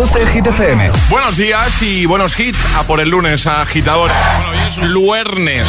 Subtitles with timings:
[0.00, 0.90] 12 Hit FM.
[1.10, 4.16] Buenos días y buenos hits a por el lunes, agitadores.
[4.36, 5.68] Bueno, hoy es luernes.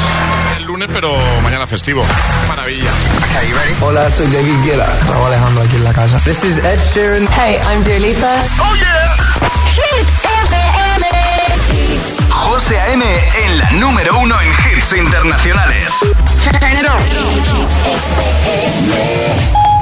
[0.56, 2.02] El lunes, pero mañana festivo.
[2.48, 2.90] Maravilla.
[3.82, 4.90] Hola, soy David Guetta.
[5.02, 6.16] Estaba Alejandro aquí en la casa.
[6.20, 7.28] This is Ed Sheeran.
[7.34, 8.34] Hey, I'm Dua Lipa.
[8.62, 9.18] ¡Oh, yeah!
[9.76, 11.06] Hit FM.
[12.30, 13.04] José A.M.
[13.44, 15.92] en la número uno en hits internacionales.
[16.42, 17.02] Turn it on.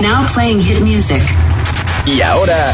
[0.01, 1.21] Now playing hit music.
[2.07, 2.73] Y ahora...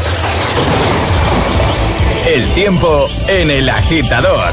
[2.26, 4.52] El tiempo en el agitador.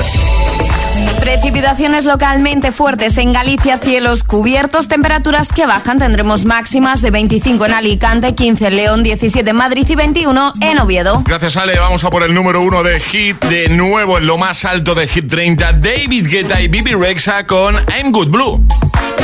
[1.19, 5.97] Precipitaciones localmente fuertes en Galicia, cielos cubiertos, temperaturas que bajan.
[5.97, 10.79] Tendremos máximas de 25 en Alicante, 15 en León, 17 en Madrid y 21 en
[10.79, 11.23] Oviedo.
[11.25, 11.79] Gracias, Ale.
[11.79, 15.07] Vamos a por el número uno de Hit de nuevo en lo más alto de
[15.07, 15.73] Hit 30.
[15.73, 18.63] David Guetta y Bibi Rexa con I'm Good Blue.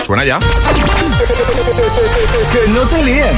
[0.03, 0.39] Suena ya.
[2.51, 3.37] Que no te líen.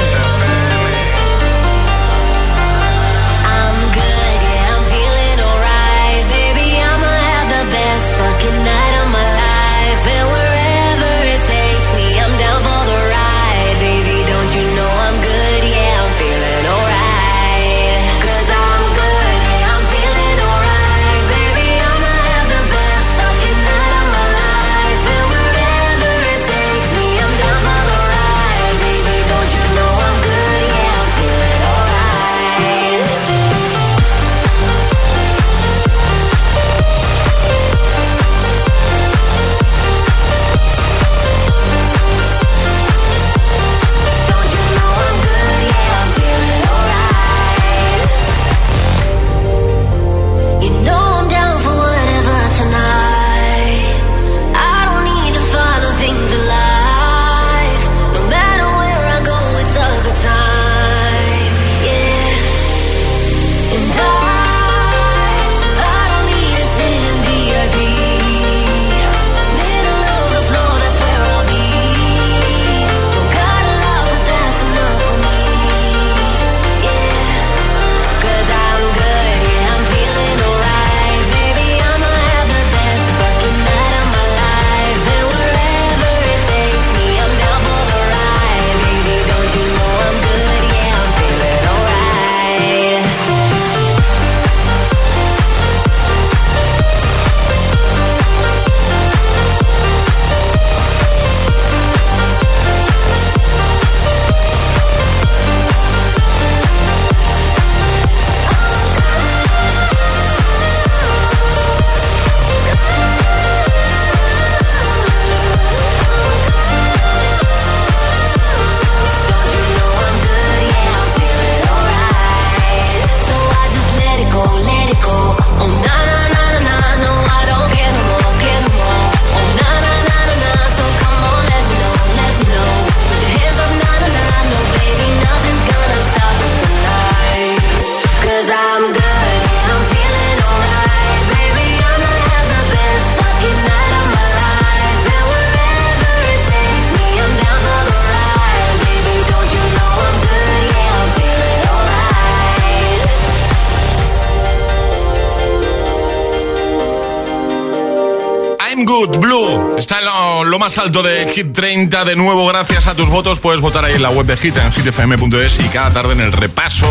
[160.61, 162.05] Más alto de Hit 30.
[162.05, 164.71] De nuevo, gracias a tus votos, puedes votar ahí en la web de Hit, en
[164.71, 166.87] hitfm.es y cada tarde en el repaso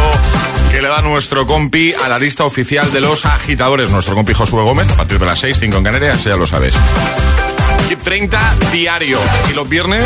[0.72, 3.88] que le da nuestro compi a la lista oficial de los agitadores.
[3.90, 6.74] Nuestro compi Josué Gómez, a partir de las 6, 5 en Canarias, ya lo sabes.
[7.88, 9.20] Hit 30 diario.
[9.48, 10.04] Y los viernes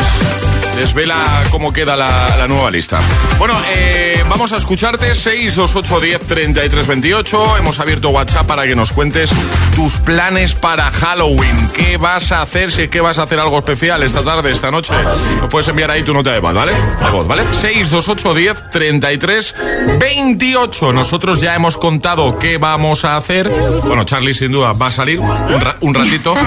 [0.77, 1.17] desvela
[1.51, 3.01] cómo queda la, la nueva lista.
[3.39, 7.57] Bueno, eh, vamos a escucharte 628 10 33 28.
[7.59, 9.31] Hemos abierto WhatsApp para que nos cuentes
[9.75, 11.69] tus planes para Halloween.
[11.75, 12.71] ¿Qué vas a hacer?
[12.73, 14.95] Si es que vas a hacer algo especial esta tarde, esta noche.
[15.41, 16.73] Nos puedes enviar ahí tu nota de voz, ¿vale?
[16.73, 17.43] De voz, ¿vale?
[17.53, 19.55] 628 10 33
[20.01, 20.93] 28.
[20.93, 23.49] Nosotros ya hemos contado qué vamos a hacer.
[23.85, 26.35] Bueno, Charlie sin duda va a salir un, ra- un ratito.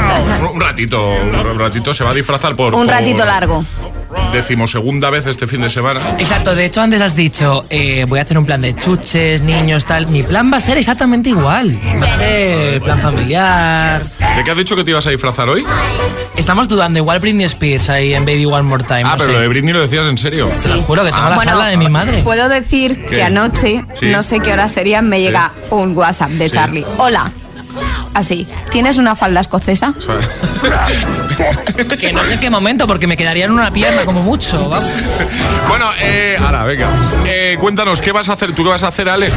[0.48, 1.94] Un, ratito, un ratito.
[1.94, 2.74] Se va a disfrazar por...
[2.74, 3.64] Un por ratito largo.
[4.34, 6.16] Decimosegunda vez este fin de semana.
[6.20, 9.86] Exacto, de hecho antes has dicho, eh, voy a hacer un plan de chuches, niños,
[9.86, 10.08] tal.
[10.08, 11.80] Mi plan va a ser exactamente igual.
[12.02, 14.04] Va a ser plan familiar.
[14.36, 15.64] ¿De qué has dicho que te ibas a disfrazar hoy?
[16.36, 19.04] Estamos dudando, igual Britney Spears ahí en Baby One More Time.
[19.04, 19.32] Ah, no pero sé.
[19.34, 20.50] lo de Britney lo decías en serio.
[20.62, 22.22] Te lo juro que tengo la Bueno, falda de mi madre.
[22.24, 23.16] Puedo decir ¿Qué?
[23.18, 24.08] que anoche, Sí.
[24.08, 26.54] no sé qué hora serían, me llega un WhatsApp de Sí.
[26.54, 26.86] Charlie.
[26.98, 27.32] Hola,
[28.14, 28.48] así.
[28.70, 29.94] ¿Tienes una falda escocesa?
[32.00, 34.70] Que no sé en qué momento, porque me quedaría en una pierna como mucho.
[34.70, 34.90] vamos.
[35.68, 36.90] Bueno, eh, ahora, venga.
[37.26, 38.54] Eh, cuéntanos, ¿qué vas a hacer?
[38.54, 39.32] ¿Tú qué vas a hacer, Ale?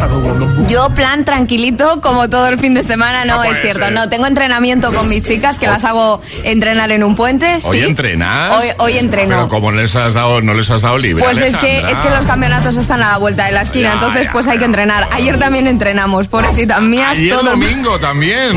[0.67, 3.85] Yo plan tranquilito como todo el fin de semana, no, No es cierto.
[3.85, 3.93] ser.
[3.93, 7.59] No, tengo entrenamiento con mis chicas que las hago entrenar en un puente.
[7.63, 7.85] ¿Hoy sí.
[7.85, 8.53] entrenas?
[8.53, 9.37] Hoy, hoy entreno.
[9.37, 11.23] Pero como no les has dado, no les has dado libre.
[11.23, 13.95] Pues es que, es que los campeonatos están a la vuelta de la esquina, Ya,
[13.95, 15.09] entonces ya, pues hay que entrenar.
[15.13, 18.57] Ayer también entrenamos, pobrecitas mías, Ayer todo, domingo también.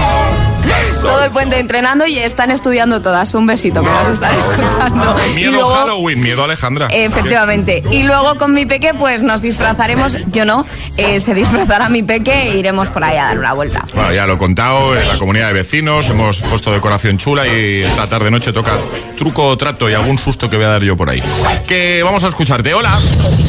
[1.02, 3.34] Todo el puente entrenando y están estudiando todas.
[3.34, 5.16] Un besito que nos están escuchando.
[5.32, 6.88] Y Miedo luego- Halloween, miedo Alejandra.
[6.92, 7.84] Efectivamente.
[7.92, 10.66] Y luego con mi peque, pues nos disfrazaremos, yo no,
[10.98, 13.86] eh, se disfrazará mi peque e iremos por ahí a dar una vuelta.
[13.94, 17.84] Bueno, ya lo he contado, en la comunidad de vecinos hemos puesto decoración chula y
[17.84, 18.72] esta tarde noche toca
[19.18, 21.22] truco o trato y algún susto que voy a dar yo por ahí.
[21.68, 22.74] Que vamos a escucharte.
[22.74, 22.98] Hola.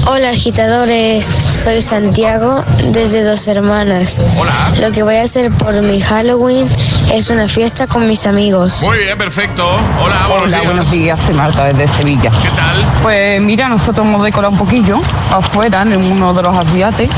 [0.07, 4.21] Hola agitadores, soy Santiago desde Dos Hermanas.
[4.39, 4.53] Hola.
[4.81, 6.67] Lo que voy a hacer por mi Halloween
[7.13, 8.81] es una fiesta con mis amigos.
[8.83, 9.65] Muy bien, perfecto.
[10.05, 10.65] Hola, buenos Hola, días.
[10.65, 12.31] buenos días, soy Marta desde Sevilla.
[12.43, 12.77] ¿Qué tal?
[13.03, 15.01] Pues mira, nosotros hemos decorado un poquillo
[15.33, 17.11] afuera en uno de los aviates.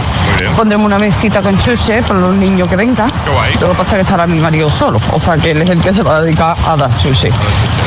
[0.56, 3.10] Pondremos una mesita con chuche para los niños que vengan.
[3.24, 3.54] Qué guay.
[3.60, 5.80] Lo que pasa es que estará mi marido solo, o sea que él es el
[5.80, 7.30] que se va a dedicar a dar chuche.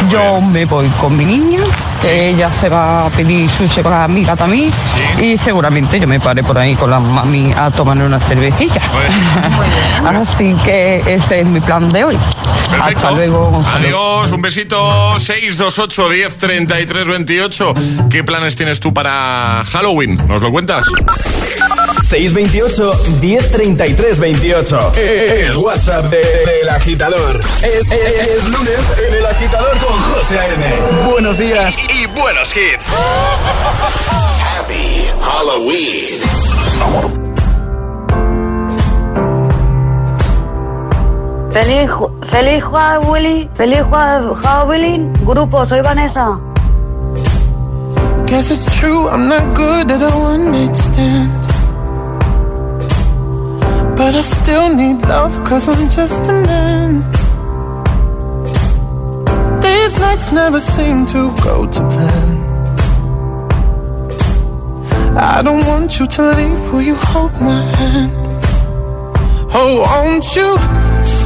[0.10, 1.62] Yo me voy con mi niña,
[2.02, 4.70] que ella se va a pedir chuche con la amiga también.
[5.18, 5.24] Sí.
[5.24, 8.82] Y seguramente yo me pare por ahí con la mami a tomar una cervecilla.
[10.22, 12.18] Así que ese es mi plan de hoy.
[12.80, 13.08] Perfecto.
[13.08, 13.50] Hasta luego.
[13.52, 13.86] Gonzalo.
[13.86, 15.20] Adiós, un besito.
[15.20, 17.74] 628 10 33 28.
[18.10, 20.20] ¿Qué planes tienes tú para Halloween?
[20.28, 20.88] ¿Nos lo cuentas?
[22.10, 22.92] 628
[23.22, 24.94] 1033 28.
[24.96, 27.40] El WhatsApp de- del agitador.
[27.62, 30.66] Es, es- es lunes en el agitador con José A.M.
[31.12, 32.88] Buenos días y, y buenos hits.
[34.60, 37.29] Happy Halloween.
[41.52, 41.90] Feliz,
[42.24, 46.40] feliz Halloween, feliz Ju- Halloween, grupo, soy Vanessa.
[48.28, 51.32] Guess it's true, I'm not good at a one night stand.
[53.98, 57.04] But I still need love, cause I'm just a man.
[59.62, 62.38] These nights never seem to go to plan.
[65.18, 68.12] I don't want you to leave, will you hold my hand?
[69.52, 70.56] Oh, won't you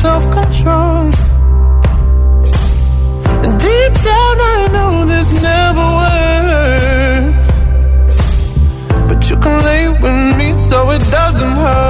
[0.00, 1.10] self-control.
[3.64, 7.50] Deep down I know this never works
[9.08, 11.89] But you can lay with me so it doesn't hurt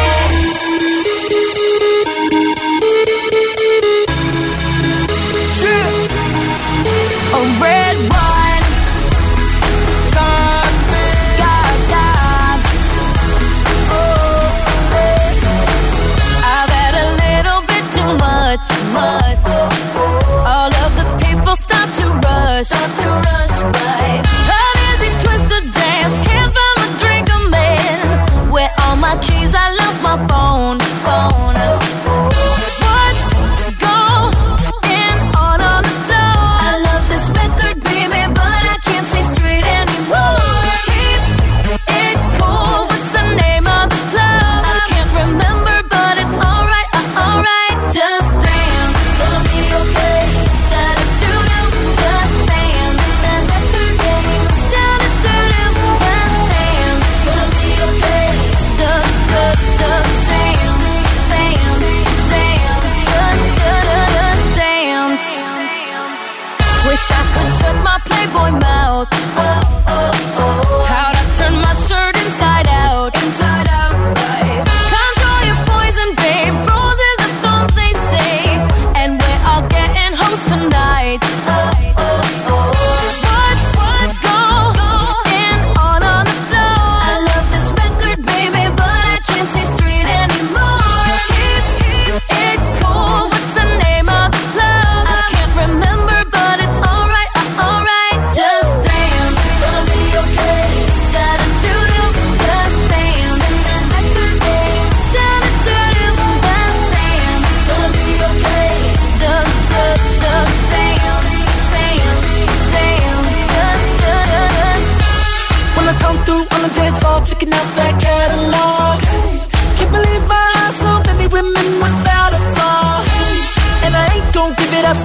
[22.63, 23.10] 上天。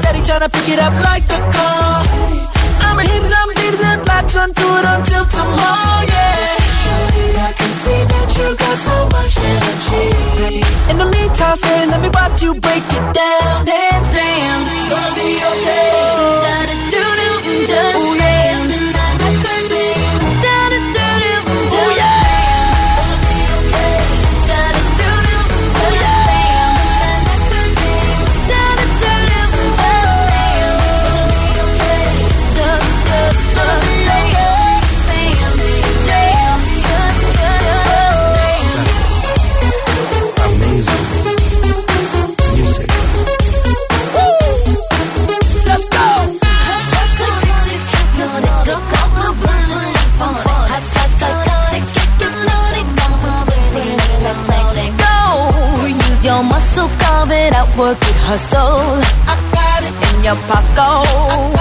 [0.07, 2.03] Steady tryna pick it up like a car.
[2.87, 6.63] I'ma hit it, I'ma it, that black sun to it until tomorrow, yeah.
[6.83, 10.63] Shorty, I can see that you got so much energy.
[10.91, 13.65] In the meantime, stay, let me watch you break it down.
[13.67, 15.91] Dance, dance, gonna be okay.
[16.91, 16.96] Da
[57.77, 58.81] work it, hustle.
[59.29, 61.56] I got it, In your pocket,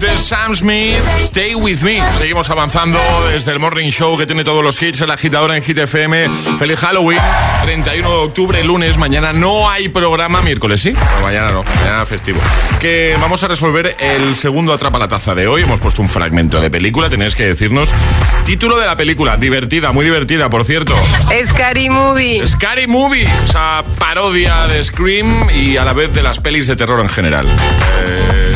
[0.00, 1.00] Sam Smith.
[1.18, 2.02] Stay with me.
[2.18, 2.98] Seguimos avanzando
[3.30, 6.30] desde el Morning Show que tiene todos los hits en la agitadora en Hit FM.
[6.58, 7.20] Feliz Halloween.
[7.62, 8.98] 31 de octubre, lunes.
[8.98, 10.42] Mañana no hay programa.
[10.42, 10.94] Miércoles sí.
[11.22, 11.64] Mañana no.
[11.64, 12.40] Mañana festivo.
[12.80, 15.62] Que vamos a resolver el segundo Atrapa la Taza de hoy.
[15.62, 17.08] Hemos puesto un fragmento de película.
[17.08, 17.92] Tenéis que decirnos
[18.44, 19.36] título de la película.
[19.36, 20.96] Divertida, muy divertida, por cierto.
[21.46, 22.46] Scary Movie.
[22.46, 27.00] Scary Movie, esa parodia de Scream y a la vez de las pelis de terror
[27.00, 27.46] en general.
[27.48, 28.53] Eh,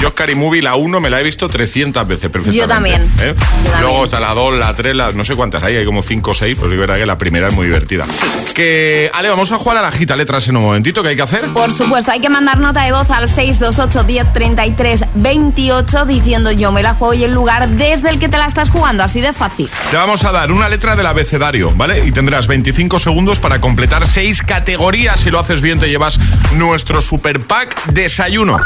[0.00, 2.58] yo Scary Movie, la 1 me la he visto 300 veces perfectamente.
[2.58, 3.02] Yo también.
[3.20, 3.34] ¿eh?
[3.34, 3.80] Yo también.
[3.80, 6.34] Luego está la 2, la 3, la, no sé cuántas hay, hay como 5 o
[6.34, 8.06] 6, pues es verdad que la primera es muy divertida.
[8.54, 11.22] Que, Ale, vamos a jugar a la gita letras en un momentito, ¿qué hay que
[11.22, 11.52] hacer?
[11.52, 16.82] Por supuesto, hay que mandar nota de voz al 628 1033 28 diciendo yo me
[16.82, 19.68] la juego y el lugar desde el que te la estás jugando, así de fácil.
[19.90, 22.04] Te vamos a dar una letra del abecedario, ¿vale?
[22.06, 25.20] Y tendrás 25 segundos para completar 6 categorías.
[25.20, 26.18] Si lo haces bien, te llevas
[26.52, 28.58] nuestro super pack desayuno.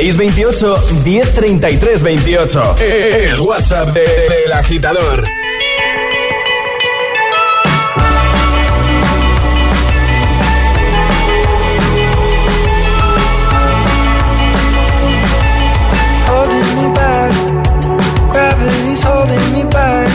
[0.00, 2.74] 628 1033 28.
[2.78, 5.24] El WhatsApp de- del agitador.
[16.78, 17.32] me back.
[18.30, 20.10] Gravity's holding me back.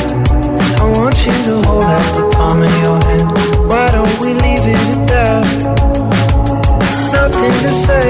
[0.80, 3.30] I want you to hold out the palm your hand.
[3.70, 5.46] Why don't we leave it at that?
[7.18, 8.10] Nothing to say,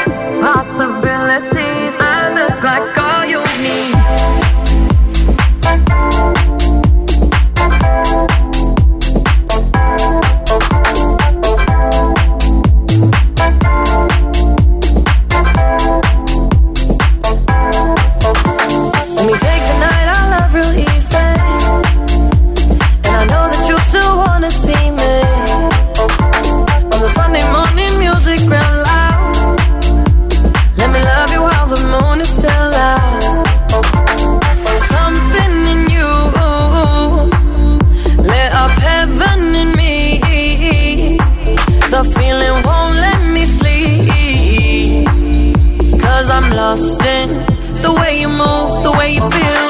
[46.79, 49.60] the way you move, the way you feel.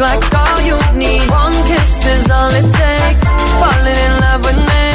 [0.00, 1.28] like all you need.
[1.30, 3.20] One kiss is all it takes.
[3.60, 4.86] Falling in love with me,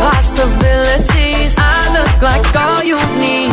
[0.00, 1.54] possibilities.
[1.58, 3.52] I look like all you need.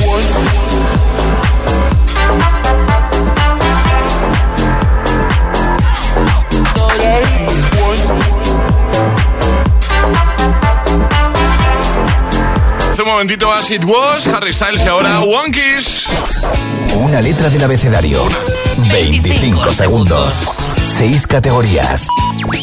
[12.90, 15.52] Hace un momentito As It Was, Harry Styles y ahora One
[16.96, 18.26] Una letra del abecedario.
[18.90, 20.64] 25 segundos
[20.98, 22.08] seis categorías.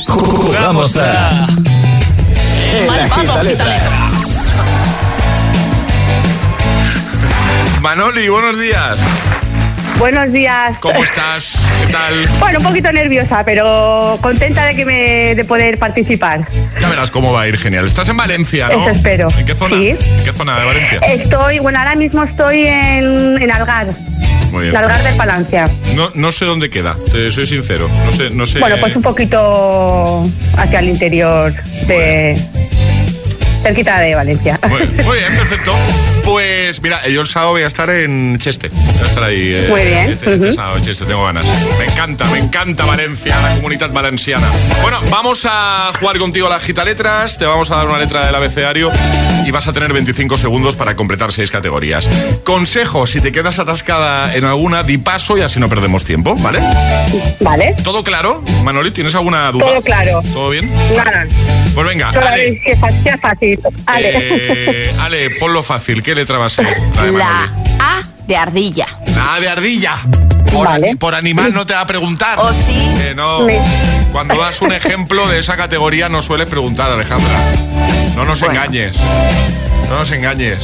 [0.07, 1.47] Jugamos a.
[7.83, 9.01] Manoli, buenos días.
[9.99, 10.79] Buenos días.
[10.81, 11.59] ¿Cómo estás?
[11.85, 12.27] ¿Qué tal?
[12.41, 16.49] Bueno, un poquito nerviosa, pero contenta de que me de poder participar.
[16.81, 17.85] Ya verás cómo va a ir genial.
[17.85, 18.89] Estás en Valencia, ¿no?
[18.89, 19.29] Espero.
[19.37, 19.77] ¿En qué zona?
[19.77, 20.99] ¿En qué zona de Valencia?
[21.01, 23.89] Estoy, bueno, ahora mismo estoy en, en Algar.
[24.53, 24.77] Muy bien.
[24.77, 25.69] en Algar del Palancia.
[25.95, 27.89] No, no sé dónde queda, te soy sincero.
[28.05, 28.59] No sé, no sé.
[28.61, 30.25] Bueno, pues un poquito
[30.59, 31.55] hacia el interior
[31.87, 32.39] de
[33.63, 34.61] cerquita de Valencia.
[34.69, 35.73] Muy bien, perfecto.
[36.25, 38.69] Pues mira, yo el sábado voy a estar en Cheste.
[38.69, 39.53] Voy a estar ahí.
[39.55, 40.11] eh, Muy bien.
[40.11, 40.53] Este, este Ujú.
[40.53, 41.45] sábado en Cheste, tengo ganas.
[41.79, 44.47] Me encanta, me encanta Valencia, la comunidad valenciana.
[44.83, 47.39] Bueno, vamos a jugar contigo a las gitaletras.
[47.39, 48.91] Te vamos a dar una letra del abecedario
[49.45, 52.09] y vas a tener 25 segundos para completar seis categorías.
[52.45, 56.61] Consejo, si te quedas atascada en alguna, di paso y así no perdemos tiempo, ¿vale?
[57.41, 57.75] Vale.
[57.83, 58.43] ¿Todo claro?
[58.63, 59.67] Manoli, ¿tienes alguna duda?
[59.67, 60.23] Todo claro.
[60.33, 60.71] ¿Todo bien?
[60.97, 61.27] Nada.
[61.75, 62.61] Pues venga, Solo Ale.
[62.65, 63.59] que fa- sea fácil.
[63.87, 64.11] Ale.
[64.15, 66.03] Eh, Ale, ponlo fácil.
[66.03, 66.77] ¿Qué letra va a ser?
[67.13, 67.49] La.
[67.81, 68.87] A de ardilla.
[69.15, 69.97] La de ardilla.
[70.53, 72.39] Por, ani- por animal no te va a preguntar.
[72.39, 72.91] ¿O sí?
[72.99, 73.47] Que no.
[74.13, 77.31] Cuando das un ejemplo de esa categoría no sueles preguntar, Alejandra.
[78.15, 78.97] No nos engañes.
[79.89, 80.59] No nos engañes.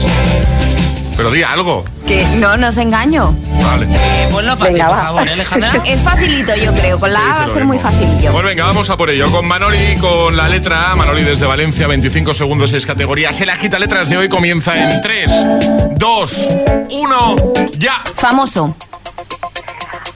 [1.18, 1.84] Pero di algo.
[2.06, 3.34] Que no nos engaño.
[3.60, 3.86] Vale.
[3.90, 5.02] Eh, ponlo fácil, Venga, por va.
[5.02, 5.72] favor, ¿eh, Alejandra?
[5.84, 7.00] Es facilito, yo creo.
[7.00, 8.30] Con la A va a ser muy facilillo.
[8.30, 9.28] Pues venga, vamos a por ello.
[9.32, 10.94] Con Manoli, con la letra A.
[10.94, 13.40] Manoli desde Valencia, 25 segundos, 6 categorías.
[13.40, 15.32] El agita letras de hoy comienza en 3,
[15.96, 16.48] 2,
[16.92, 17.36] 1,
[17.78, 18.00] ya.
[18.14, 18.76] Famoso.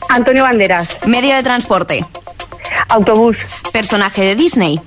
[0.09, 0.87] Antonio Banderas.
[1.07, 2.07] Medio de transporte.
[2.91, 3.39] Autobús.
[3.73, 4.81] Personaje de Disney.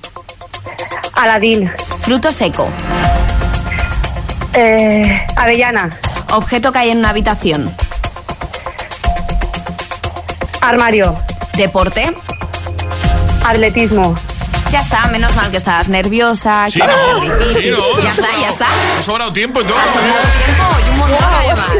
[1.12, 1.70] Aladín.
[2.00, 2.70] Fruto seco.
[4.54, 5.90] Eh, Avellana.
[6.30, 7.74] Objeto que hay en una habitación.
[10.60, 11.16] Armario.
[11.54, 12.12] Deporte.
[13.44, 14.16] Atletismo.
[14.70, 17.62] Ya está, menos mal que estabas nerviosa, Sí, que iba a ser difícil.
[17.62, 18.02] Sí, ¿no?
[18.02, 18.66] Ya está, ya está.
[18.98, 19.76] Ha sobrado tiempo y todo.
[19.76, 21.70] Tiempo y un montón además.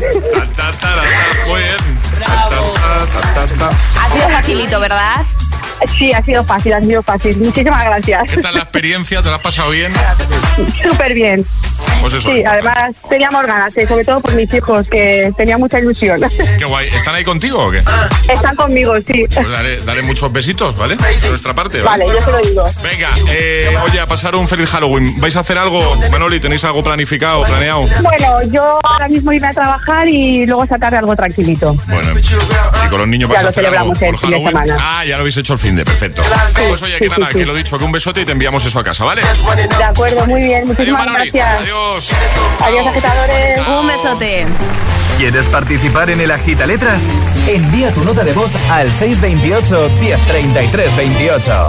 [1.46, 1.76] Muy bien.
[2.24, 2.48] Ta.
[4.02, 5.24] Ha sido facilito, ¿verdad?
[5.98, 7.36] Sí, ha sido fácil, ha sido fácil.
[7.38, 8.30] Muchísimas gracias.
[8.30, 9.22] ¿Qué tal la experiencia?
[9.22, 9.92] ¿Te la has pasado bien?
[10.82, 11.44] Súper bien.
[12.00, 12.32] Pues eso.
[12.32, 16.20] Sí, además teníamos ganas, eh, sobre todo por mis hijos, que tenía mucha ilusión.
[16.58, 16.88] Qué guay.
[16.88, 17.82] ¿Están ahí contigo o qué?
[18.32, 19.24] Están conmigo, sí.
[19.32, 20.96] Pues daré, daré muchos besitos, ¿vale?
[20.96, 22.04] De nuestra parte, ¿vale?
[22.04, 22.64] Vale, yo se lo digo.
[22.82, 25.20] Venga, eh, oye, a pasar un feliz Halloween.
[25.20, 26.40] ¿Vais a hacer algo, Manoli?
[26.40, 27.86] ¿Tenéis algo planificado, planeado?
[28.02, 31.74] Bueno, yo ahora mismo iré a trabajar y luego tarde algo tranquilito.
[31.86, 34.30] Bueno, y con los niños Ya vais a lo hacer algo celebramos el por fin
[34.30, 34.66] de Halloween.
[34.66, 34.76] semana.
[34.98, 36.22] Ah, ya lo habéis hecho el fin de, perfecto.
[36.68, 38.84] Pues oye, que nada, que lo dicho, que un besote y te enviamos eso a
[38.84, 39.22] casa, ¿vale?
[39.78, 40.66] De acuerdo, muy bien.
[40.66, 41.60] Muchísimas gracias.
[41.60, 42.10] Adiós.
[42.60, 43.58] Adiós, agitadores.
[43.68, 44.46] Un besote.
[45.16, 47.02] ¿Quieres participar en el Agita Letras?
[47.48, 51.68] Envía tu nota de voz al 628 1033 28.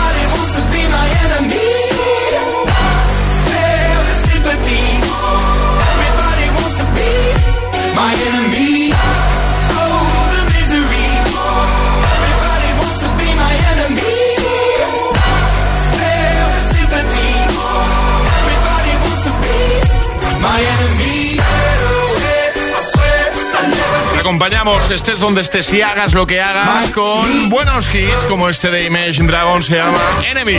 [24.41, 28.85] acompañamos, estés donde estés y hagas lo que hagas con buenos hits como este de
[28.85, 30.57] Imagine Dragon se llama Enemy.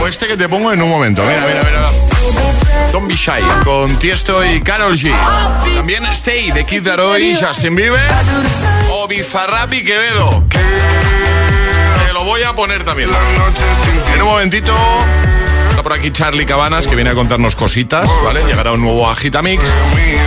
[0.00, 1.22] O este que te pongo en un momento.
[1.24, 2.90] Mira, mira, mira.
[2.92, 5.14] Don't Be Shy con Tiesto y Karol G.
[5.74, 8.00] También Stay de Kid Laroi, Justin Bieber
[8.90, 10.42] o Bizarrap y Quevedo.
[12.06, 13.10] Te lo voy a poner también.
[14.14, 14.72] En un momentito
[15.82, 18.44] por aquí Charlie Cabanas que viene a contarnos cositas, ¿vale?
[18.44, 19.62] Llegará un nuevo Agitamix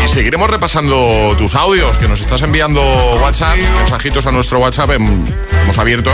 [0.04, 2.82] y seguiremos repasando tus audios que nos estás enviando
[3.22, 4.90] WhatsApp, mensajitos a nuestro WhatsApp.
[4.92, 5.26] Hem-
[5.64, 6.12] hemos abierto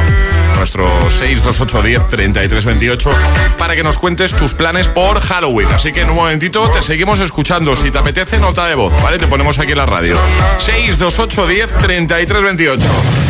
[0.58, 3.12] nuestro 628 10 33 28
[3.58, 5.70] para que nos cuentes tus planes por Halloween.
[5.74, 7.76] Así que en un momentito te seguimos escuchando.
[7.76, 9.18] Si te apetece, nota de voz, ¿vale?
[9.20, 10.18] Te ponemos aquí en la radio.
[10.60, 12.88] 628 10 33 28.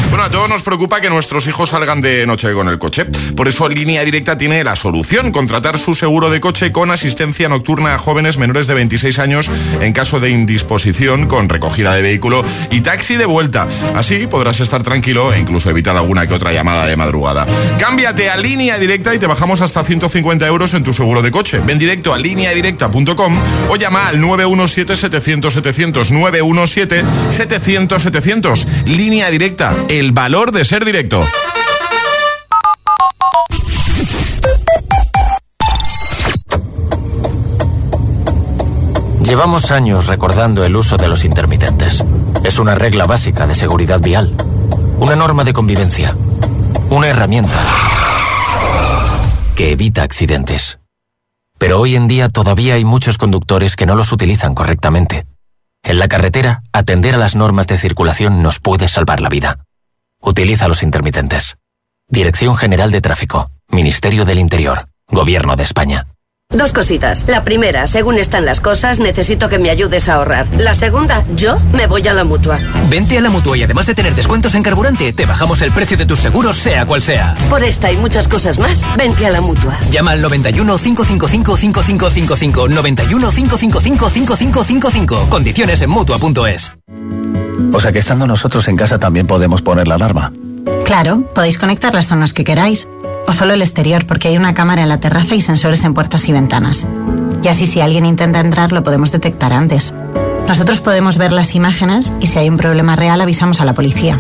[0.10, 3.06] Bueno, a todos nos preocupa que nuestros hijos salgan de noche con el coche.
[3.36, 7.94] Por eso Línea Directa tiene la solución, contratar su seguro de coche con asistencia nocturna
[7.94, 12.80] a jóvenes menores de 26 años en caso de indisposición con recogida de vehículo y
[12.80, 13.68] taxi de vuelta.
[13.96, 17.46] Así podrás estar tranquilo e incluso evitar alguna que otra llamada de madrugada.
[17.80, 21.60] Cámbiate a Línea Directa y te bajamos hasta 150 euros en tu seguro de coche.
[21.60, 26.12] Ven directo a lineadirecta.com o llama al 917-700-700.
[27.30, 28.66] 917-700-700.
[28.86, 31.26] Línea Directa, el valor de ser directo.
[39.30, 42.04] Llevamos años recordando el uso de los intermitentes.
[42.44, 44.34] Es una regla básica de seguridad vial,
[44.98, 46.16] una norma de convivencia,
[46.90, 47.64] una herramienta
[49.56, 50.80] que evita accidentes.
[51.60, 55.26] Pero hoy en día todavía hay muchos conductores que no los utilizan correctamente.
[55.84, 59.60] En la carretera, atender a las normas de circulación nos puede salvar la vida.
[60.22, 61.58] Utiliza los intermitentes.
[62.08, 66.08] Dirección General de Tráfico, Ministerio del Interior, Gobierno de España.
[66.52, 67.26] Dos cositas.
[67.28, 70.48] La primera, según están las cosas, necesito que me ayudes a ahorrar.
[70.58, 72.58] La segunda, yo me voy a la mutua.
[72.90, 75.96] Vente a la mutua y además de tener descuentos en carburante, te bajamos el precio
[75.96, 77.36] de tus seguros, sea cual sea.
[77.52, 79.78] Por esta y muchas cosas más, vente a la mutua.
[79.92, 85.30] Llama al 91 555 5555 91 555 5555.
[85.30, 86.74] Condiciones en mutua.es.
[87.72, 90.34] O sea que estando nosotros en casa también podemos poner la alarma.
[90.84, 92.88] Claro, podéis conectar las zonas que queráis.
[93.30, 96.28] O solo el exterior, porque hay una cámara en la terraza y sensores en puertas
[96.28, 96.88] y ventanas.
[97.44, 99.94] Y así si alguien intenta entrar lo podemos detectar antes.
[100.48, 104.20] Nosotros podemos ver las imágenes y si hay un problema real avisamos a la policía.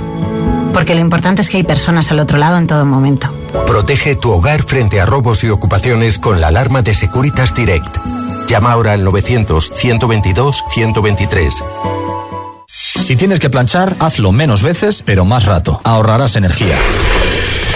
[0.74, 3.34] Porque lo importante es que hay personas al otro lado en todo momento.
[3.66, 7.98] Protege tu hogar frente a robos y ocupaciones con la alarma de Securitas Direct.
[8.48, 11.50] Llama ahora al 900-122-123.
[12.68, 15.82] Si tienes que planchar, hazlo menos veces, pero más rato.
[15.84, 16.76] Ahorrarás energía.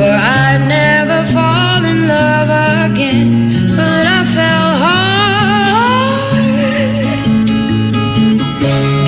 [0.00, 2.50] I'd never fall in love
[2.90, 6.32] again, but I fell hard.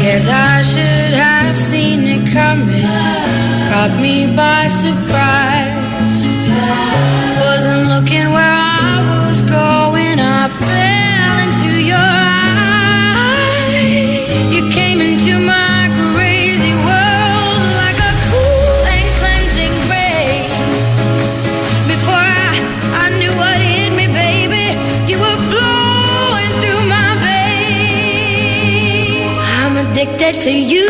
[0.03, 2.83] Guess I should have seen it coming.
[3.71, 5.30] Caught me by surprise.
[30.41, 30.90] To you,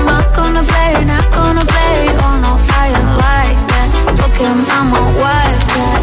[0.00, 2.08] I'm not gonna play, not gonna play.
[2.24, 3.88] Oh no, I ain't like that.
[4.16, 6.00] Fuck him, I'm a wildcat.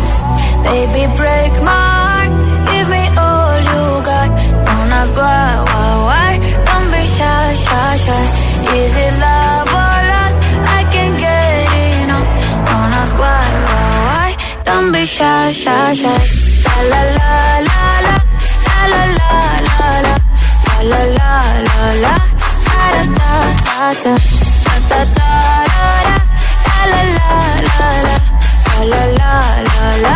[0.66, 2.32] Baby, break my heart.
[2.70, 4.30] Give me all you got.
[4.66, 6.32] Don't ask why, why, why.
[6.68, 8.24] Don't be shy, shy, shy.
[8.78, 10.40] Is it love or lust?
[10.78, 11.66] I can't get
[12.06, 12.30] enough.
[12.70, 14.30] Don't ask why, why, why.
[14.64, 16.22] Don't be shy, shy, shy.
[16.70, 17.34] La la la
[17.70, 18.16] la la,
[18.70, 19.34] la la la
[19.68, 20.16] la la,
[20.92, 21.34] la la
[21.68, 22.16] la la,
[26.90, 27.36] la la
[28.86, 29.36] la
[29.68, 30.16] la la,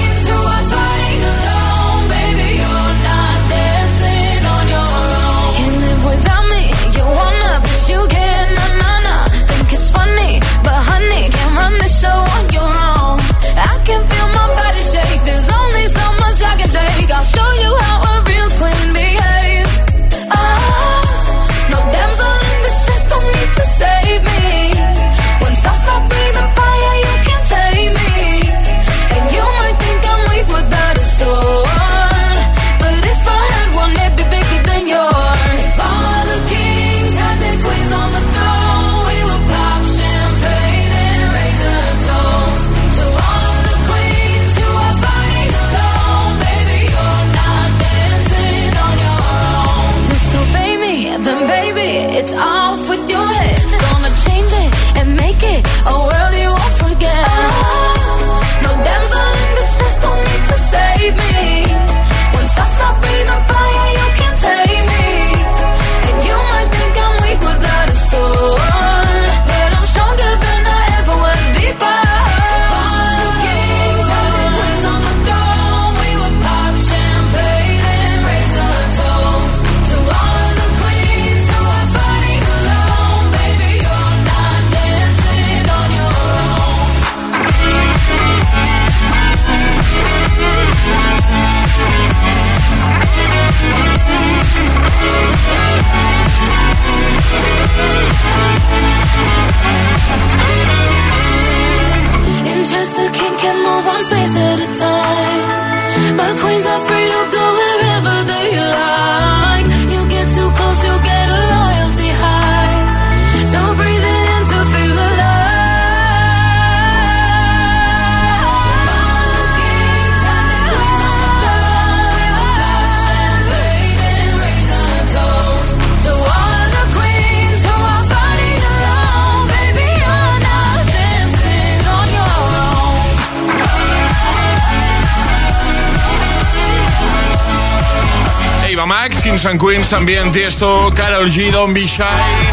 [139.31, 142.03] Kings and Queens también, Tiesto, Carol G, Don Be Shy,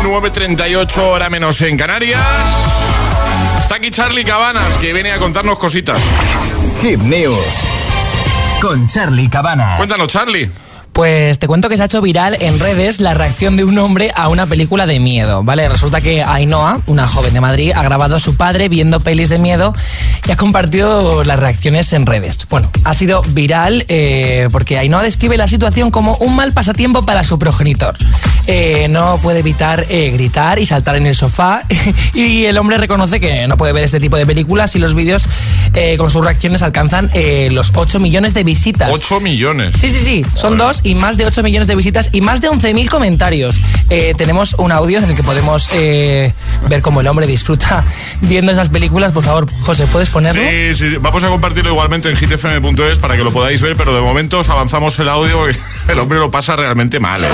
[0.04, 2.22] 9.38 hora menos en Canarias.
[3.60, 6.00] Está aquí Charlie Cabanas, que viene a contarnos cositas.
[6.80, 7.34] Hit News
[8.60, 9.76] con Charlie Cabanas.
[9.76, 10.48] Cuéntanos, Charlie.
[10.98, 14.10] Pues te cuento que se ha hecho viral en redes la reacción de un hombre
[14.16, 15.68] a una película de miedo, ¿vale?
[15.68, 19.38] Resulta que Ainhoa, una joven de Madrid, ha grabado a su padre viendo pelis de
[19.38, 19.72] miedo
[20.26, 22.38] y ha compartido las reacciones en redes.
[22.50, 27.22] Bueno, ha sido viral eh, porque Ainhoa describe la situación como un mal pasatiempo para
[27.22, 27.96] su progenitor.
[28.48, 31.62] Eh, no puede evitar eh, gritar y saltar en el sofá
[32.14, 35.28] y el hombre reconoce que no puede ver este tipo de películas y los vídeos
[35.74, 38.90] eh, con sus reacciones alcanzan eh, los 8 millones de visitas.
[38.92, 39.76] 8 millones.
[39.78, 40.26] Sí, sí, sí.
[40.34, 43.60] Son dos y más de 8 millones de visitas y más de 11.000 comentarios.
[43.90, 46.32] Eh, tenemos un audio en el que podemos eh,
[46.66, 47.84] ver cómo el hombre disfruta
[48.22, 49.12] viendo esas películas.
[49.12, 50.40] Por favor, José, ¿puedes ponerlo?
[50.40, 50.96] Sí, sí, sí.
[50.98, 54.48] vamos a compartirlo igualmente en hitfm.es para que lo podáis ver, pero de momento os
[54.48, 55.58] avanzamos el audio porque
[55.88, 57.28] el hombre lo pasa realmente mal, ¿eh?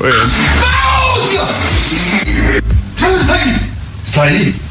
[0.00, 1.63] Muy bien.
[3.04, 3.52] Sali!
[4.06, 4.63] Sali!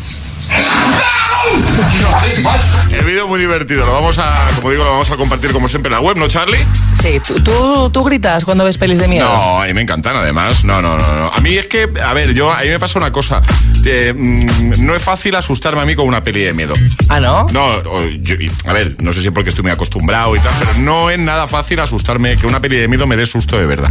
[2.91, 5.67] El vídeo es muy divertido, lo vamos a, como digo, lo vamos a compartir como
[5.67, 6.59] siempre en la web, ¿no, Charlie?
[7.01, 9.27] Sí, ¿tú, tú, tú gritas cuando ves pelis de miedo.
[9.27, 10.63] No, a mí me encantan además.
[10.63, 11.27] No, no, no, no.
[11.33, 13.41] A mí es que, a ver, yo, a mí me pasa una cosa.
[13.85, 16.73] Eh, mm, no es fácil asustarme a mí con una peli de miedo.
[17.09, 17.45] Ah, ¿no?
[17.51, 17.81] No,
[18.21, 18.35] yo-
[18.67, 21.19] a ver, no sé si es porque estoy muy acostumbrado y tal, pero no es
[21.19, 23.89] nada fácil asustarme que una peli de miedo me dé susto de verdad.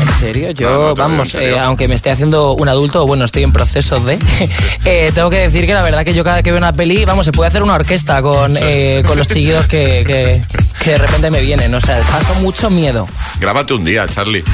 [0.00, 0.50] ¿En serio?
[0.52, 1.56] Yo, No, no, vamos, serio.
[1.56, 4.18] eh, aunque me esté haciendo un adulto, bueno, estoy en proceso de.
[4.84, 7.24] eh, tengo que decir que la verdad que yo cada que veo una peli, vamos,
[7.26, 10.42] se puede hacer una orquesta con, eh, con los chillidos que, que,
[10.82, 11.74] que de repente me vienen.
[11.74, 13.06] O sea, paso mucho miedo.
[13.40, 14.44] Grábate un día, Charlie.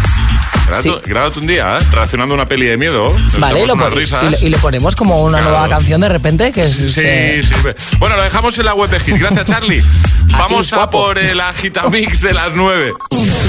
[0.67, 0.95] Grábate, Sí.
[1.07, 1.85] grábate un día, ¿eh?
[1.93, 3.17] Reaccionando a una peli de miedo.
[3.39, 4.23] Vale, lo unas risas.
[4.25, 5.51] y, le- y le ponemos como una Claro.
[5.53, 6.73] nueva canción de repente que es.
[6.73, 7.55] Sí, que- sí.
[7.99, 9.17] Bueno, lo dejamos en la web de Hit.
[9.19, 9.83] Gracias, Charlie.
[10.33, 12.93] Vamos a por el agitamix de las 9.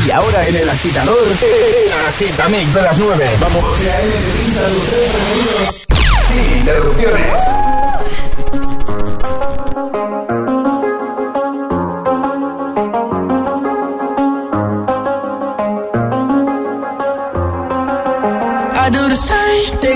[0.07, 3.29] Y ahora en el agitador, el agitamix de las 9.
[3.41, 3.65] Vamos.
[6.33, 7.58] Sin interrupciones.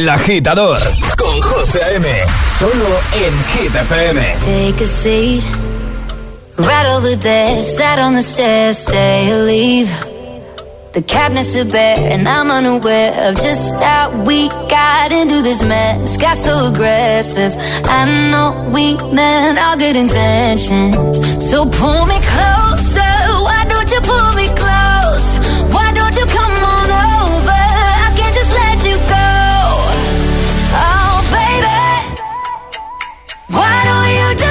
[0.00, 0.78] El agitador
[1.18, 2.08] con José M.
[2.58, 4.20] Solo en Hit FM.
[4.46, 5.44] Take a seat.
[6.56, 9.90] Right over there, sat on the stairs, stay or leave.
[10.94, 16.16] The cabinets are bare, and I'm unaware of just how we got into this mess.
[16.16, 17.52] Got so aggressive.
[17.84, 20.96] I know we meant all good intentions.
[21.50, 23.16] So pull me closer.
[23.46, 25.28] Why don't you pull me close?
[25.74, 27.59] Why don't you come on over?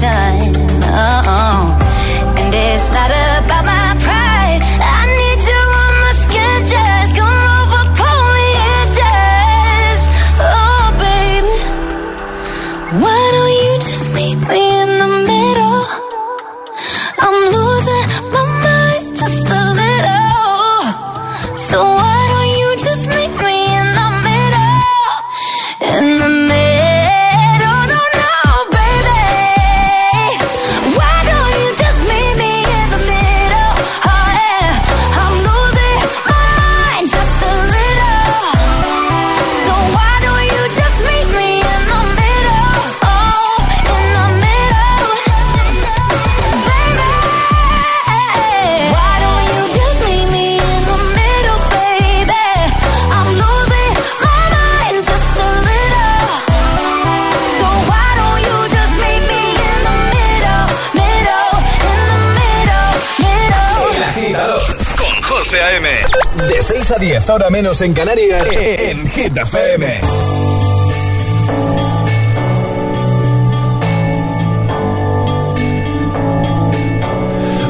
[0.00, 0.35] passion
[67.36, 70.00] hora menos en Canarias, en Hit FM.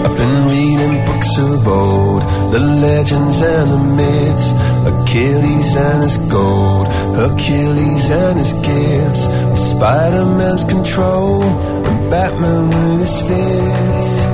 [0.05, 4.53] I've been reading books of old, the legends and the myths,
[4.87, 6.87] Achilles and his gold,
[7.17, 14.27] Hercules and his gifts, and Spider-Man's control, and Batman with his fists.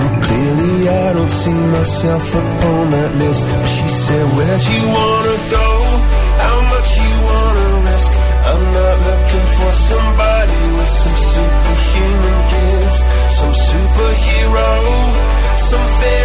[0.00, 3.44] And clearly I don't see myself upon that list.
[3.70, 5.68] She said, Where'd you wanna go?
[6.44, 8.12] How much you wanna risk?
[8.50, 13.00] I'm not looking for somebody with some superhuman gifts,
[13.38, 14.70] some superhero,
[15.70, 16.19] something.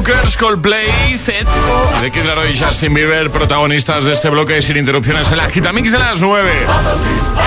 [0.00, 1.46] Chainsmokers, Coldplay, Zed,
[2.00, 5.92] de Kid Laroi y Justin Bieber, protagonistas de este bloque sin interrupciones en la Gitamix
[5.92, 6.50] de las 9.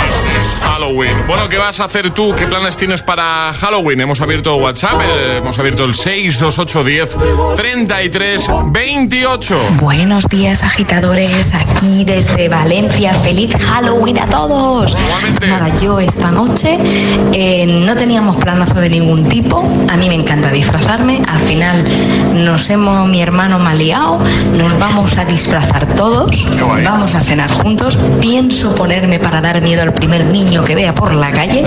[0.07, 1.15] Es, es Halloween.
[1.27, 2.33] Bueno, ¿qué vas a hacer tú?
[2.35, 4.01] ¿Qué planes tienes para Halloween?
[4.01, 9.59] Hemos abierto WhatsApp, eh, hemos abierto el 62810 33 28.
[9.79, 13.13] Buenos días, agitadores, aquí desde Valencia.
[13.13, 14.95] ¡Feliz Halloween a todos!
[15.47, 16.77] Nada, yo esta noche
[17.33, 19.61] eh, no teníamos planazo de ningún tipo.
[19.89, 21.21] A mí me encanta disfrazarme.
[21.27, 21.83] Al final
[22.33, 24.19] nos hemos, mi hermano me ha liado.
[24.57, 26.45] Nos vamos a disfrazar todos.
[26.83, 27.97] Vamos a cenar juntos.
[28.19, 31.63] Pienso ponerme para dar miedo al primer niño que vea por la calle.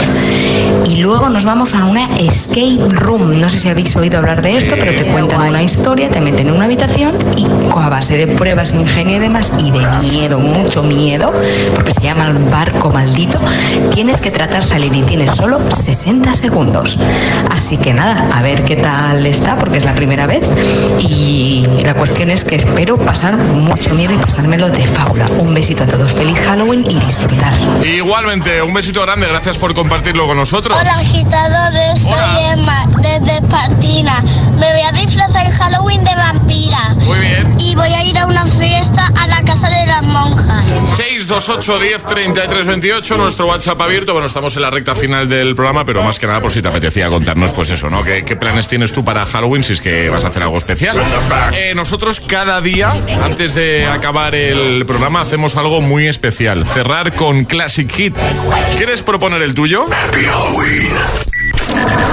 [0.86, 3.40] Y luego nos vamos a una escape room.
[3.40, 6.48] No sé si habéis oído hablar de esto, pero te cuentan una historia, te meten
[6.48, 7.46] en una habitación y
[7.86, 11.32] a base de pruebas, ingenio y demás, y de miedo, mucho miedo,
[11.74, 13.38] porque se llama el barco maldito,
[13.94, 16.98] tienes que tratar salir y tienes solo 60 segundos.
[17.50, 20.50] Así que nada, a ver qué tal está, porque es la primera vez.
[21.00, 25.28] Y la cuestión es que espero pasar mucho miedo y pasármelo de faula.
[25.38, 27.52] Un besito a todos, feliz Halloween y disfrutar.
[27.84, 30.76] Igualmente, un besito grande, gracias por compartirlo con nosotros.
[30.80, 34.22] Hola agitadores, soy Emma desde Espartina.
[34.58, 36.78] Me voy a disfrazar en Halloween de vampira.
[37.04, 37.54] Muy bien.
[37.58, 40.64] Y voy a ir a una fiesta a la casa de las monjas.
[40.96, 44.12] 628 10 33 28, nuestro WhatsApp abierto.
[44.12, 46.68] Bueno, estamos en la recta final del programa, pero más que nada por si te
[46.68, 48.02] apetecía contarnos, pues eso, ¿no?
[48.02, 51.02] ¿Qué, qué planes tienes tú para Halloween si es que vas a hacer algo especial?
[51.52, 52.90] Eh, nosotros cada día,
[53.22, 56.64] antes de acabar el programa, hacemos algo muy especial.
[56.64, 58.16] Cerrar con Classic Hit.
[58.76, 59.86] ¿Quieres proponer el tuyo?
[59.86, 60.88] Happy Halloween.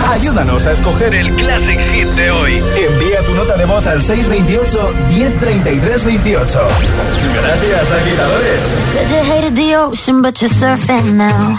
[0.09, 2.53] Ayúdanos a escoger el Classic Hit de hoy.
[2.53, 6.67] Envía tu nota de voz al 628 1033 28.
[7.35, 8.61] Gracias, agitadores.
[8.93, 11.57] Said you hated the ocean, but you're surfing now.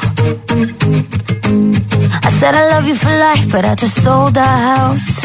[2.22, 5.24] I said I love you for life, but I just sold our house.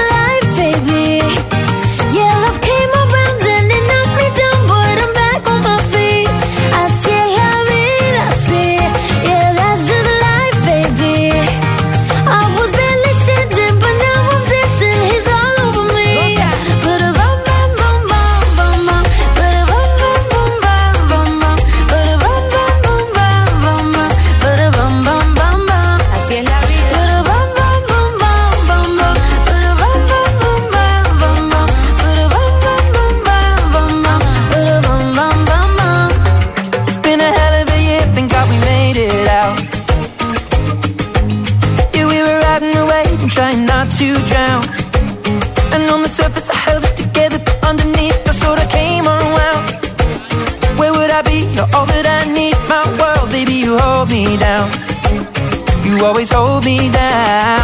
[56.03, 57.59] always hold me down.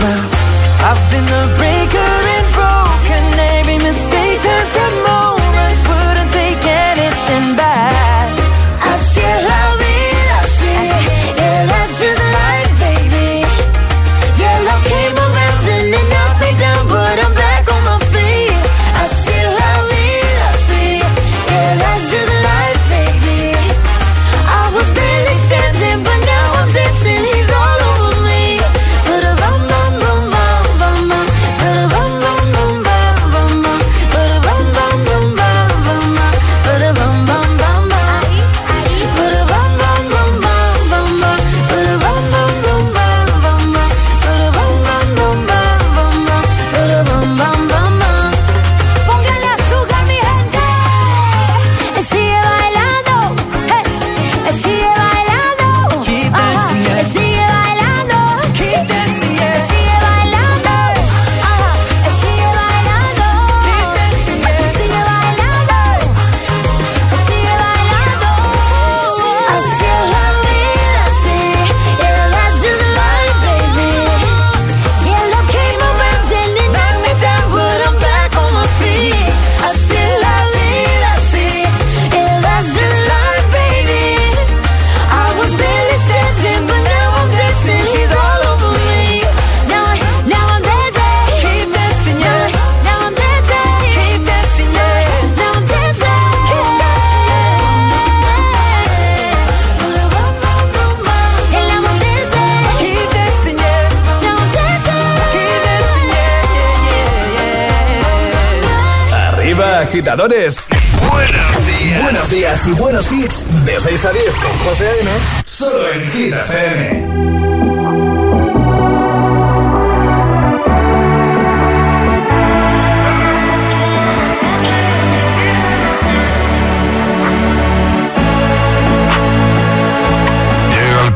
[0.00, 0.22] Well,
[0.86, 2.19] I've been the breaker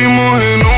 [0.00, 0.69] fuimos en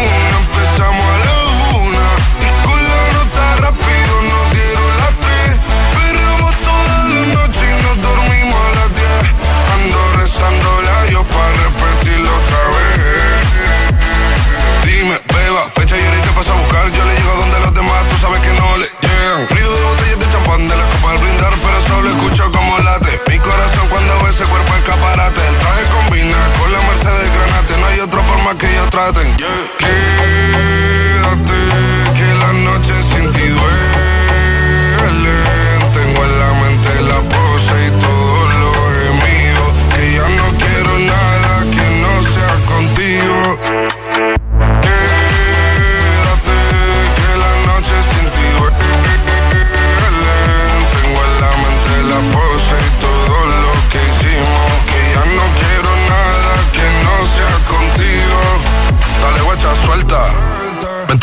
[28.93, 29.24] forma
[29.78, 30.11] que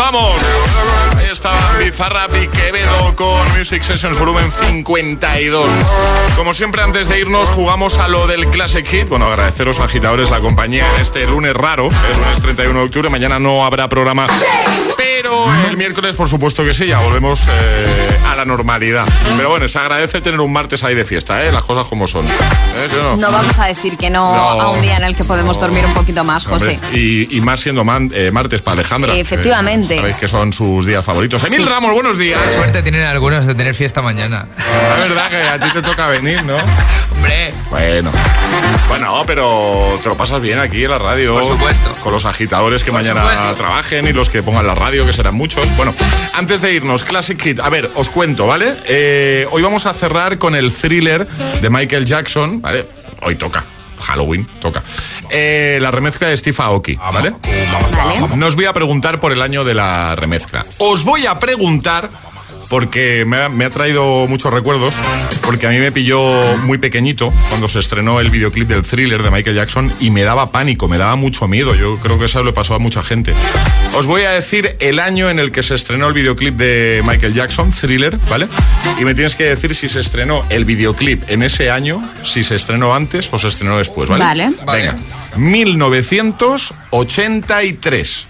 [0.00, 0.42] vamos!
[1.18, 5.70] Ahí estaba Bizarrap y Quevedo con Music Sessions volumen 52.
[6.36, 9.08] Como siempre, antes de irnos, jugamos a lo del Classic Hit.
[9.08, 13.10] Bueno, agradeceros, agitadores, la compañía en este lunes raro, el lunes 31 de octubre.
[13.10, 14.24] Mañana no habrá programa,
[15.22, 19.04] pero el miércoles, por supuesto que sí, ya volvemos eh, a la normalidad.
[19.36, 21.52] Pero bueno, se agradece tener un martes ahí de fiesta, ¿eh?
[21.52, 22.24] Las cosas como son.
[22.26, 22.30] ¿Eh?
[22.88, 23.16] ¿Sí no?
[23.16, 24.60] No vamos a decir que no, No.
[24.60, 26.78] a un día en el que podemos dormir un poquito más, José.
[26.82, 29.14] Hombre, y, y más siendo man- eh, martes para Alejandra.
[29.14, 29.94] Efectivamente.
[29.96, 31.44] Eh, Sabéis que son sus días favoritos.
[31.44, 31.68] Emil Sí.
[31.68, 32.40] Ramos, buenos días.
[32.42, 34.46] Qué suerte tienen algunos de tener fiesta mañana.
[34.90, 36.56] La verdad que a ti te toca venir, ¿no?
[37.14, 37.52] Hombre.
[37.68, 38.10] Bueno.
[38.88, 41.34] Bueno, pero te lo pasas bien aquí en la radio.
[41.34, 41.92] Por supuesto.
[42.02, 43.54] Con los agitadores que Por mañana supuesto.
[43.54, 45.76] trabajen y los que pongan la radio, que serán muchos.
[45.76, 45.92] Bueno,
[46.34, 47.58] antes de irnos, Classic Hit.
[47.58, 48.76] A ver, os cuento, ¿vale?
[48.86, 52.86] Eh, hoy vamos a cerrar con el thriller de Michael Jackson, ¿vale?
[53.22, 53.64] Hoy toca.
[53.98, 54.84] Halloween, toca.
[55.28, 57.34] Eh, la remezcla de Steve Aoki, ¿vale?
[58.36, 60.64] No os voy a preguntar por el año de la remezcla.
[60.78, 62.08] Os voy a preguntar
[62.70, 64.94] porque me ha, me ha traído muchos recuerdos,
[65.42, 66.20] porque a mí me pilló
[66.64, 70.52] muy pequeñito cuando se estrenó el videoclip del thriller de Michael Jackson y me daba
[70.52, 71.74] pánico, me daba mucho miedo.
[71.74, 73.34] Yo creo que eso le pasó a mucha gente.
[73.94, 77.34] Os voy a decir el año en el que se estrenó el videoclip de Michael
[77.34, 78.46] Jackson, thriller, ¿vale?
[79.00, 82.54] Y me tienes que decir si se estrenó el videoclip en ese año, si se
[82.54, 84.22] estrenó antes o se estrenó después, ¿vale?
[84.24, 84.52] Vale.
[84.64, 84.96] Venga.
[85.36, 88.26] 1983.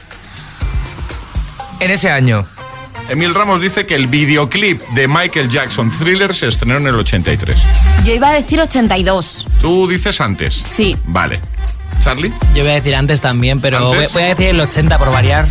[1.80, 2.46] En ese año.
[3.10, 7.58] Emil Ramos dice que el videoclip de Michael Jackson Thriller se estrenó en el 83.
[8.04, 9.48] Yo iba a decir 82.
[9.60, 10.54] Tú dices antes.
[10.54, 10.96] Sí.
[11.06, 11.40] Vale.
[11.98, 12.32] Charlie.
[12.54, 14.12] Yo voy a decir antes también, pero voy, ¿Antes?
[14.12, 15.48] voy a decir el 80 por variar.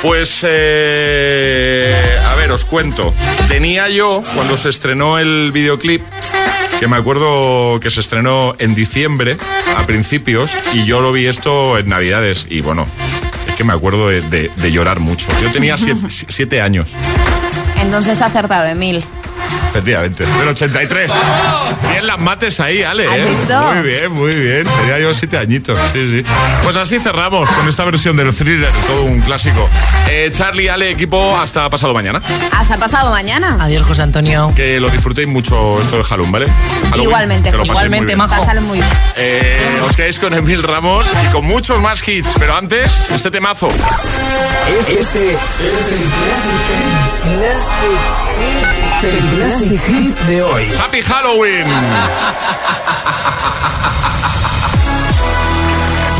[0.00, 3.12] Pues, eh, a ver, os cuento.
[3.48, 6.00] Tenía yo, cuando se estrenó el videoclip,
[6.80, 9.36] que me acuerdo que se estrenó en diciembre,
[9.76, 12.46] a principios, y yo lo vi esto en Navidades.
[12.48, 12.86] Y bueno,
[13.54, 15.28] es que me acuerdo de, de- de llorar mucho.
[15.40, 16.90] Yo tenía siete, siete años,
[17.80, 19.02] Entonces ha acertado, Emil.
[19.70, 20.24] Efectivamente.
[20.24, 21.12] Del 83.
[21.90, 23.06] Bien las mates ahí, Ale.
[23.06, 23.34] ¿Has ¿eh?
[23.74, 24.66] Muy bien, muy bien.
[24.80, 26.24] Tenía yo siete añitos, sí, sí.
[26.62, 29.68] Pues así cerramos con esta versión del thriller, todo un clásico.
[30.08, 32.20] Eh, Charlie, Ale, equipo, hasta pasado mañana.
[32.52, 33.58] Hasta pasado mañana.
[33.60, 34.52] Adiós, José Antonio.
[34.54, 36.46] Que lo disfrutéis mucho esto de Halloween, ¿vale?
[36.90, 38.18] Halloween, Igualmente, que lo paséis muy bien.
[38.64, 38.90] Muy bien.
[39.16, 43.68] Eh, os quedáis con Emil Ramos y con muchos más hits, pero antes, este temazo.
[44.88, 45.36] Este es el
[47.24, 47.98] Classic,
[49.02, 50.68] el Classic Hit de hoy.
[50.78, 51.64] ¡Happy Halloween!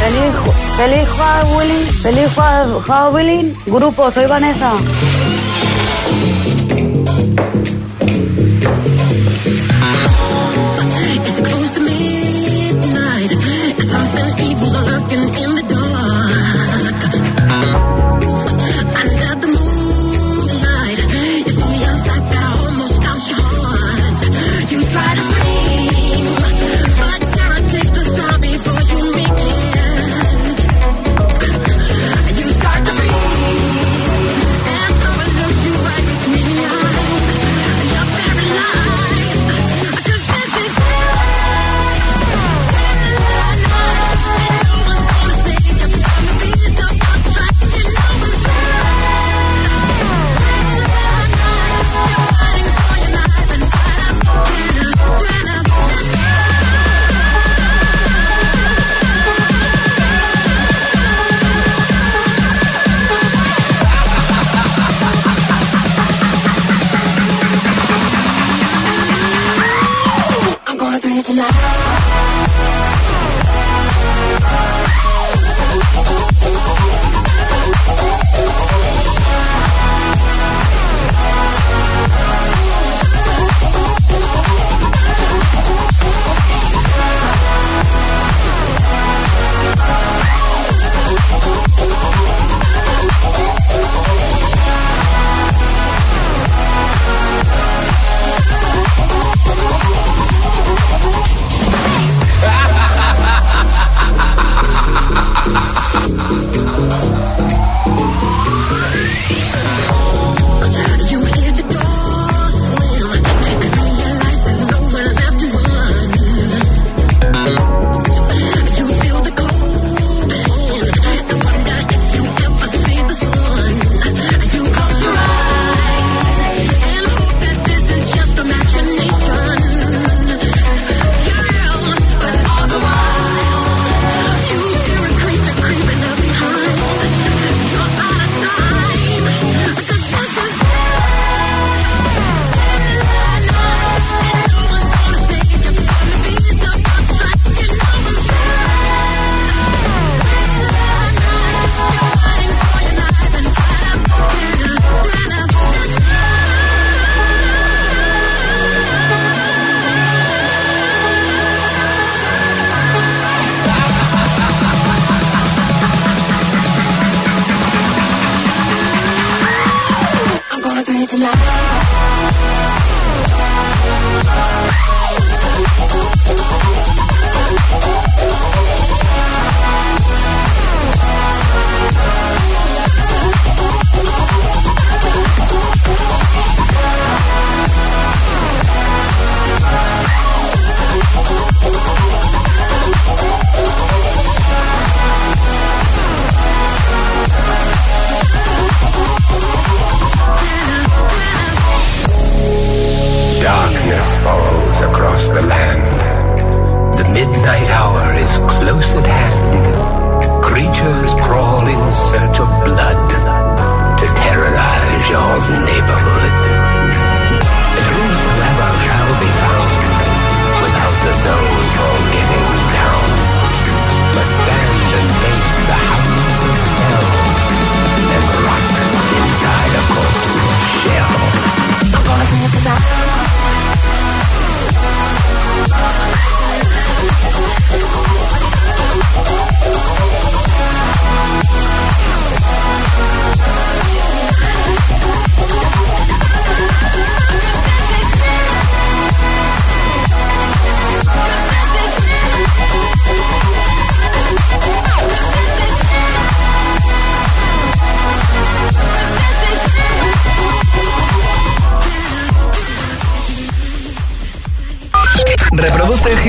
[0.00, 0.32] Feliz,
[0.76, 4.72] feliz Halloween, feliz Hall- Halloween, grupo, soy Vanessa.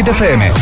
[0.07, 0.54] FM.